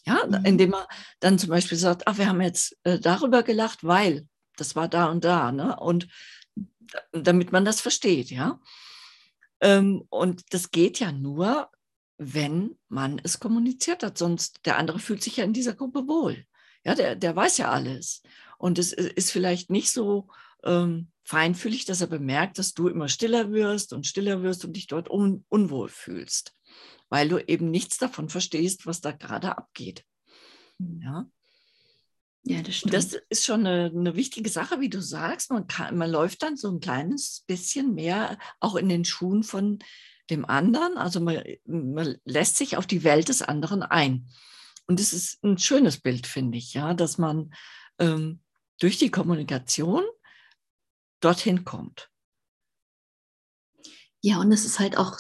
Ja, 0.05 0.25
mhm. 0.27 0.45
indem 0.45 0.73
er 0.73 0.87
dann 1.19 1.39
zum 1.39 1.49
Beispiel 1.49 1.77
sagt, 1.77 2.07
ach, 2.07 2.17
wir 2.17 2.27
haben 2.27 2.41
jetzt 2.41 2.77
äh, 2.83 2.99
darüber 2.99 3.41
gelacht, 3.43 3.83
weil 3.83 4.27
das 4.55 4.75
war 4.75 4.87
da 4.87 5.07
und 5.07 5.25
da, 5.25 5.51
ne? 5.51 5.79
Und 5.79 6.07
damit 7.11 7.51
man 7.51 7.65
das 7.65 7.81
versteht, 7.81 8.29
ja. 8.29 8.59
Ähm, 9.61 10.03
und 10.09 10.53
das 10.53 10.71
geht 10.71 10.99
ja 10.99 11.11
nur, 11.11 11.69
wenn 12.17 12.77
man 12.87 13.19
es 13.23 13.39
kommuniziert 13.39 14.03
hat, 14.03 14.17
sonst 14.17 14.65
der 14.65 14.77
andere 14.77 14.99
fühlt 14.99 15.23
sich 15.23 15.37
ja 15.37 15.43
in 15.43 15.53
dieser 15.53 15.73
Gruppe 15.73 16.07
wohl. 16.07 16.45
Ja, 16.83 16.93
der, 16.93 17.15
der 17.15 17.35
weiß 17.35 17.57
ja 17.57 17.71
alles. 17.71 18.21
Und 18.57 18.77
es 18.77 18.93
ist 18.93 19.31
vielleicht 19.31 19.71
nicht 19.71 19.91
so 19.91 20.27
ähm, 20.63 21.11
feinfühlig, 21.25 21.85
dass 21.85 22.01
er 22.01 22.07
bemerkt, 22.07 22.59
dass 22.59 22.73
du 22.73 22.87
immer 22.87 23.09
stiller 23.09 23.51
wirst 23.51 23.91
und 23.91 24.07
stiller 24.07 24.43
wirst 24.43 24.63
und 24.63 24.73
dich 24.73 24.87
dort 24.87 25.09
un 25.09 25.43
unwohl 25.49 25.89
fühlst, 25.89 26.53
weil 27.09 27.27
du 27.27 27.39
eben 27.39 27.71
nichts 27.71 27.97
davon 27.97 28.29
verstehst, 28.29 28.85
was 28.85 29.01
da 29.01 29.11
gerade 29.11 29.57
abgeht. 29.57 30.05
Hm. 30.79 31.01
Ja. 31.03 31.25
Ja, 32.47 32.61
das 32.61 32.75
stimmt. 32.75 32.93
Das 32.93 33.17
ist 33.29 33.43
schon 33.43 33.65
eine, 33.65 33.85
eine, 33.85 34.15
wichtige 34.15 34.51
Sache, 34.51 34.79
wie 34.79 34.89
du 34.89 35.01
sagst. 35.01 35.49
Man, 35.49 35.65
kann, 35.65 35.97
man 35.97 36.11
läuft 36.11 36.43
dann 36.43 36.57
so 36.57 36.69
ein 36.69 36.79
kleines 36.79 37.43
bisschen 37.47 37.95
mehr 37.95 38.37
auch 38.59 38.75
in 38.75 38.87
den 38.87 39.03
Schuhen 39.03 39.41
von 39.41 39.79
dem 40.29 40.45
anderen. 40.45 40.95
Also 40.95 41.19
man, 41.19 41.41
man 41.65 42.17
lässt 42.23 42.57
sich 42.57 42.77
auf 42.77 42.85
die 42.85 43.03
Welt 43.03 43.29
des 43.29 43.41
anderen 43.41 43.81
ein. 43.81 44.27
Und 44.85 44.99
es 44.99 45.11
ist 45.11 45.43
ein 45.43 45.57
schönes 45.57 45.97
Bild, 45.97 46.27
finde 46.27 46.59
ich, 46.59 46.75
ja, 46.75 46.93
dass 46.93 47.17
man 47.17 47.51
ähm, 47.97 48.41
durch 48.79 48.99
die 48.99 49.09
Kommunikation 49.09 50.03
dorthin 51.25 51.65
kommt. 51.65 52.09
Ja, 54.21 54.39
und 54.39 54.51
es 54.51 54.65
ist 54.65 54.79
halt 54.79 54.97
auch, 54.97 55.17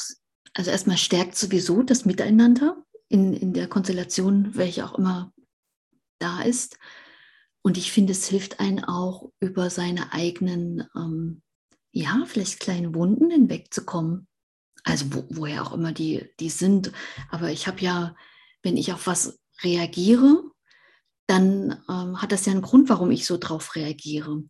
also 0.53 0.71
erstmal 0.71 0.97
stärkt 0.97 1.35
sowieso 1.35 1.83
das 1.83 2.05
Miteinander 2.05 2.83
in, 3.09 3.33
in 3.33 3.53
der 3.53 3.67
Konstellation, 3.67 4.55
welche 4.55 4.85
auch 4.85 4.97
immer 4.97 5.33
da 6.19 6.41
ist. 6.41 6.77
Und 7.61 7.77
ich 7.77 7.91
finde, 7.91 8.11
es 8.11 8.27
hilft 8.27 8.59
einen 8.59 8.83
auch 8.83 9.31
über 9.39 9.69
seine 9.69 10.13
eigenen, 10.13 10.87
ähm, 10.95 11.41
ja, 11.91 12.23
vielleicht 12.27 12.59
kleinen 12.59 12.93
Wunden 12.93 13.31
hinwegzukommen. 13.31 14.27
Also 14.83 15.13
wo, 15.13 15.25
woher 15.29 15.63
auch 15.63 15.73
immer 15.73 15.91
die, 15.91 16.29
die 16.39 16.49
sind. 16.49 16.91
Aber 17.31 17.49
ich 17.49 17.67
habe 17.67 17.81
ja, 17.81 18.15
wenn 18.61 18.77
ich 18.77 18.93
auf 18.93 19.07
was 19.07 19.39
reagiere, 19.63 20.43
dann 21.27 21.83
ähm, 21.89 22.21
hat 22.21 22.31
das 22.31 22.45
ja 22.45 22.51
einen 22.51 22.61
Grund, 22.61 22.89
warum 22.89 23.09
ich 23.09 23.25
so 23.25 23.37
drauf 23.37 23.75
reagiere. 23.75 24.43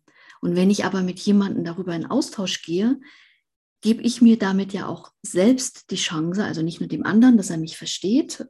Und 0.46 0.54
wenn 0.54 0.70
ich 0.70 0.84
aber 0.84 1.02
mit 1.02 1.18
jemandem 1.18 1.64
darüber 1.64 1.92
in 1.96 2.06
Austausch 2.06 2.62
gehe, 2.62 3.00
gebe 3.80 4.00
ich 4.02 4.22
mir 4.22 4.38
damit 4.38 4.72
ja 4.72 4.86
auch 4.86 5.10
selbst 5.20 5.90
die 5.90 5.96
Chance, 5.96 6.44
also 6.44 6.62
nicht 6.62 6.78
nur 6.78 6.88
dem 6.88 7.04
anderen, 7.04 7.36
dass 7.36 7.50
er 7.50 7.56
mich 7.56 7.76
versteht 7.76 8.46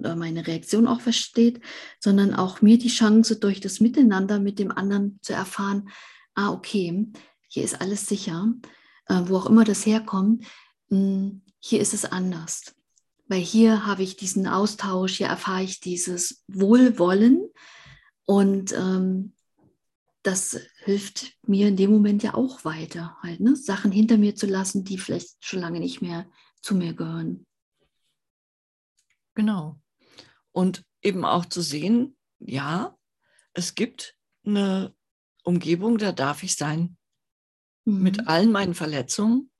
oder 0.00 0.16
meine 0.16 0.48
Reaktion 0.48 0.88
auch 0.88 1.00
versteht, 1.00 1.60
sondern 2.00 2.34
auch 2.34 2.60
mir 2.60 2.76
die 2.76 2.88
Chance, 2.88 3.36
durch 3.36 3.60
das 3.60 3.78
Miteinander 3.78 4.40
mit 4.40 4.58
dem 4.58 4.72
anderen 4.72 5.20
zu 5.22 5.32
erfahren, 5.32 5.90
ah, 6.34 6.50
okay, 6.50 7.06
hier 7.46 7.62
ist 7.62 7.80
alles 7.80 8.08
sicher, 8.08 8.52
äh, 9.06 9.20
wo 9.26 9.36
auch 9.36 9.46
immer 9.46 9.62
das 9.62 9.86
herkommt, 9.86 10.44
hm, 10.88 11.42
hier 11.60 11.80
ist 11.80 11.94
es 11.94 12.04
anders. 12.04 12.74
Weil 13.28 13.42
hier 13.42 13.86
habe 13.86 14.02
ich 14.02 14.16
diesen 14.16 14.48
Austausch, 14.48 15.18
hier 15.18 15.28
erfahre 15.28 15.62
ich 15.62 15.78
dieses 15.78 16.42
Wohlwollen 16.48 17.48
und 18.24 18.72
ähm, 18.72 19.34
das 20.22 20.60
hilft 20.84 21.36
mir 21.46 21.68
in 21.68 21.76
dem 21.76 21.90
Moment 21.90 22.22
ja 22.22 22.34
auch 22.34 22.64
weiter, 22.64 23.16
halt, 23.22 23.40
ne? 23.40 23.56
Sachen 23.56 23.92
hinter 23.92 24.18
mir 24.18 24.34
zu 24.34 24.46
lassen, 24.46 24.84
die 24.84 24.98
vielleicht 24.98 25.44
schon 25.44 25.60
lange 25.60 25.80
nicht 25.80 26.02
mehr 26.02 26.28
zu 26.60 26.74
mir 26.74 26.94
gehören. 26.94 27.46
Genau. 29.34 29.80
Und 30.50 30.84
eben 31.02 31.24
auch 31.24 31.44
zu 31.44 31.62
sehen, 31.62 32.16
ja, 32.40 32.96
es 33.54 33.74
gibt 33.74 34.16
eine 34.44 34.94
Umgebung, 35.44 35.98
da 35.98 36.12
darf 36.12 36.42
ich 36.42 36.56
sein 36.56 36.96
mhm. 37.84 38.02
mit 38.02 38.28
allen 38.28 38.50
meinen 38.50 38.74
Verletzungen. 38.74 39.50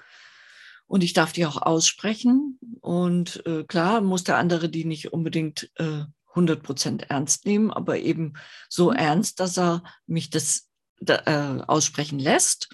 Und 0.86 1.04
ich 1.04 1.12
darf 1.12 1.32
die 1.32 1.44
auch 1.46 1.60
aussprechen. 1.60 2.58
Und 2.80 3.44
äh, 3.46 3.64
klar 3.64 4.00
muss 4.00 4.24
der 4.24 4.38
andere 4.38 4.68
die 4.68 4.84
nicht 4.84 5.12
unbedingt 5.12 5.70
äh, 5.76 6.04
100 6.30 6.62
Prozent 6.62 7.10
ernst 7.10 7.46
nehmen, 7.46 7.70
aber 7.70 7.98
eben 7.98 8.34
so 8.68 8.90
mhm. 8.90 8.96
ernst, 8.96 9.40
dass 9.40 9.58
er 9.58 9.82
mich 10.06 10.30
das 10.30 10.68
da, 11.00 11.22
äh, 11.26 11.62
aussprechen 11.66 12.18
lässt 12.18 12.68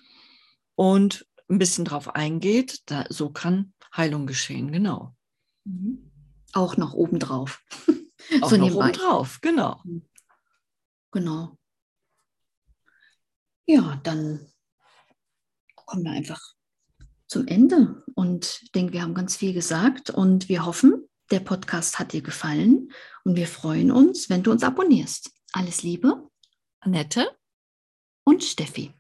und 0.75 1.27
ein 1.49 1.59
bisschen 1.59 1.85
drauf 1.85 2.15
eingeht. 2.15 2.83
Da, 2.87 3.05
so 3.09 3.31
kann 3.31 3.73
Heilung 3.97 4.27
geschehen, 4.27 4.73
genau. 4.73 5.15
Mhm. 5.65 6.11
Auch 6.53 6.77
noch 6.77 6.95
obendrauf. 6.95 7.63
Auch 8.41 8.51
so 8.51 8.57
noch 8.57 8.75
obendrauf, 8.75 9.41
genau. 9.41 9.81
Mhm. 9.85 10.09
Genau. 11.13 11.59
Ja, 13.67 14.01
dann 14.03 14.47
kommen 15.75 16.05
wir 16.05 16.11
einfach 16.11 16.41
zum 17.29 17.47
Ende 17.47 18.03
und 18.15 18.61
ich 18.63 18.73
denke, 18.73 18.93
wir 18.93 19.03
haben 19.03 19.15
ganz 19.15 19.37
viel 19.37 19.53
gesagt 19.53 20.11
und 20.11 20.49
wir 20.49 20.67
hoffen, 20.67 21.09
der 21.35 21.41
Podcast 21.41 21.99
hat 21.99 22.13
dir 22.13 22.23
gefallen 22.23 22.93
und 23.25 23.35
wir 23.35 23.49
freuen 23.49 23.91
uns, 23.91 24.31
wenn 24.31 24.45
du 24.45 24.53
uns 24.53 24.63
abonnierst. 24.63 25.33
Alles 25.53 25.83
Liebe. 25.83 26.31
Annette 26.79 27.29
und 28.25 28.45
Steffi. 28.45 28.95